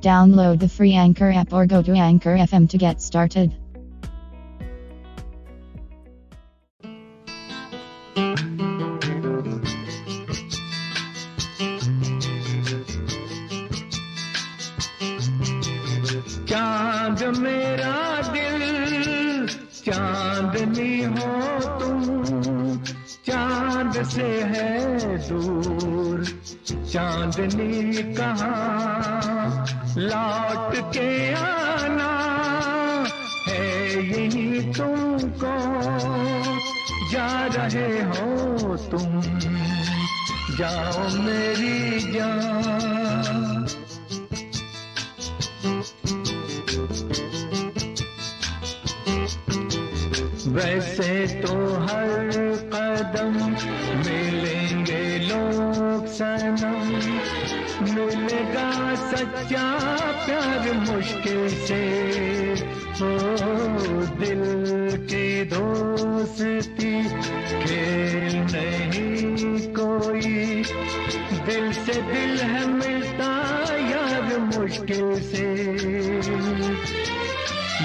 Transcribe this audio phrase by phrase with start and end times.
[0.00, 3.54] Download the free Anchor app or go to Anchor FM to get started.
[16.48, 17.96] चांद मेरा
[18.32, 19.46] दिल
[19.84, 21.30] चांदनी हो
[21.80, 22.02] तुम
[23.26, 26.24] चांद से है दूर
[26.92, 32.11] चांदनी कहाँ लौट के आना
[33.47, 33.63] है
[34.07, 35.55] यही तुमको।
[37.11, 39.21] जा रहे हो तुम,
[40.57, 43.67] जाओ मेरी जान।
[50.47, 52.06] वैसे तो हर
[59.17, 59.67] सच्चा
[60.25, 61.79] प्यार मुश्किल से
[62.99, 63.09] हो
[64.19, 64.43] दिल
[65.05, 66.91] की दोस्ती,
[67.63, 70.21] खेल नहीं कोई।
[71.45, 73.31] दिल से दिल है मिलता
[73.89, 75.47] यार मुश्किल से।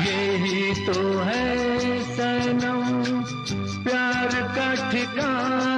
[0.05, 1.47] यही तो है
[2.17, 2.85] सनम,
[3.85, 5.72] प्यार का ठिकाना।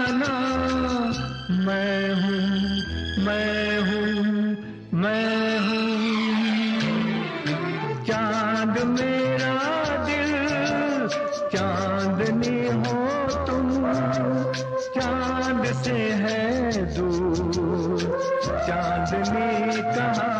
[12.67, 12.95] हो
[13.47, 13.71] तुम
[14.95, 17.99] चाँद से है दूर?
[18.67, 20.31] चांदनी कहा?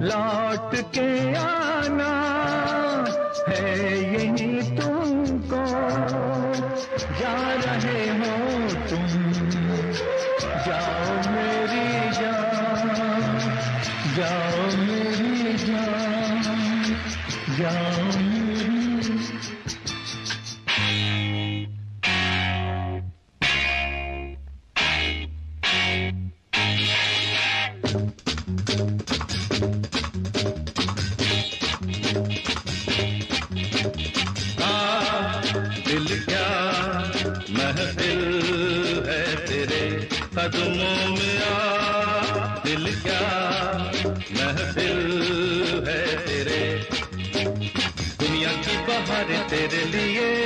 [0.00, 1.83] लौट के आना
[40.36, 41.62] कदमों में आ?
[42.64, 43.22] दिल क्या
[44.32, 45.20] महफिल
[45.88, 46.80] है
[48.18, 50.44] दुनिया की बहार तेरे लिए।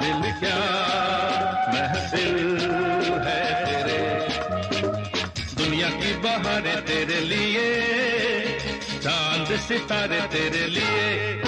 [0.00, 0.58] दिल क्या
[1.74, 2.58] महफिल
[3.26, 4.00] है तेरे?
[5.54, 7.68] दुनिया की बहारें तेरे लिए,
[9.02, 11.47] चाँद सितारे तेरे लिए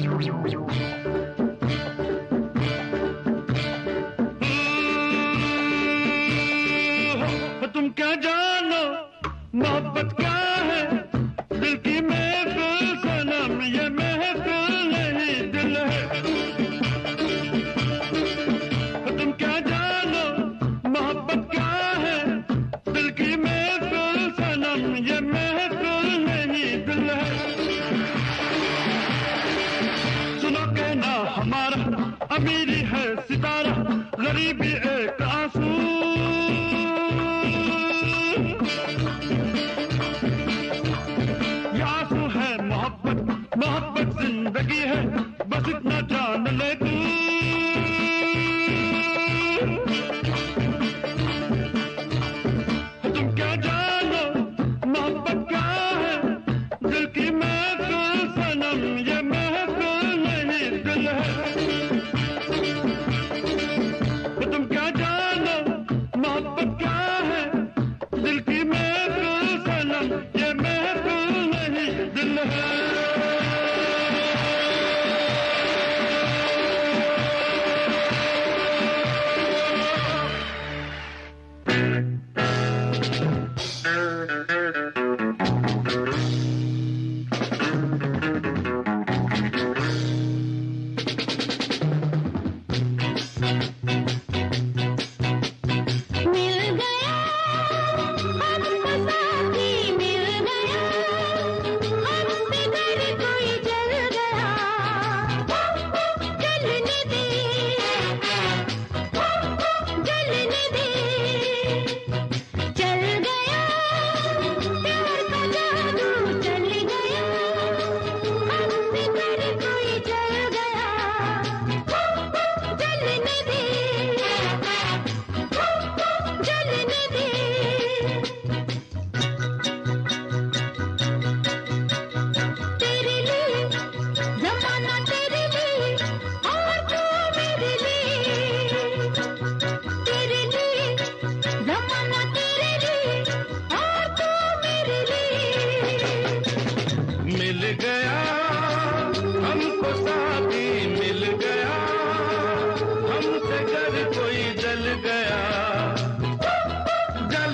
[31.41, 31.73] amar
[32.29, 32.80] a mi